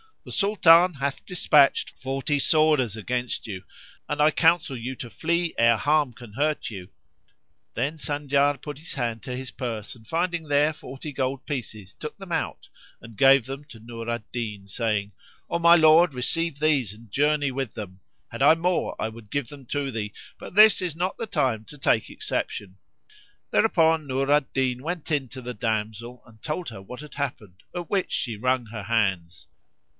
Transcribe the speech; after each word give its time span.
The 0.23 0.31
Sultan 0.31 0.95
hath 0.95 1.25
despatched 1.25 1.91
forty 1.91 2.37
sworders 2.37 2.95
against 2.95 3.47
you 3.47 3.63
and 4.07 4.21
I 4.21 4.29
counsel 4.31 4.77
you 4.77 4.95
to 4.97 5.09
flee 5.09 5.53
ere 5.57 5.77
harm 5.77 6.13
can 6.13 6.33
hurt 6.33 6.69
you." 6.69 6.89
Then 7.73 7.97
Sanjar 7.97 8.59
put 8.59 8.77
his 8.79 8.93
hand 8.93 9.23
to 9.23 9.35
his 9.35 9.49
purse 9.51 9.95
and 9.95 10.07
finding 10.07 10.43
there 10.47 10.73
forty 10.73 11.11
gold 11.11 11.45
pieces 11.47 11.95
took 11.95 12.17
them; 12.17 12.31
and 12.31 13.15
gave 13.15 13.45
them 13.45 13.63
to 13.65 13.79
Nur 13.79 14.09
al 14.09 14.23
Din, 14.31 14.67
saying, 14.67 15.11
"O 15.49 15.57
my 15.57 15.75
lord 15.75 16.13
receive 16.15 16.59
these 16.59 16.93
and 16.93 17.11
journey 17.11 17.51
with 17.51 17.73
them. 17.73 17.99
Had 18.29 18.43
I 18.43 18.53
more 18.55 18.95
I 18.99 19.07
would 19.09 19.31
give 19.31 19.49
them 19.49 19.65
to 19.67 19.91
thee, 19.91 20.13
but 20.37 20.55
this 20.55 20.81
is 20.83 20.95
not 20.95 21.17
the 21.17 21.27
time 21.27 21.63
to 21.65 21.77
take 21.79 22.11
exception." 22.11 22.77
Thereupon 23.51 24.05
Nur 24.07 24.31
al 24.31 24.45
Din 24.53 24.81
went 24.83 25.11
in 25.11 25.29
to 25.29 25.41
the 25.41 25.55
damsel 25.55 26.23
and 26.27 26.41
told 26.43 26.69
her 26.69 26.81
what 26.81 27.01
had 27.01 27.15
happened, 27.15 27.63
at 27.75 27.89
which 27.89 28.11
she 28.11 28.35
wrung 28.35 28.67
her 28.67 28.83
hands. 28.83 29.47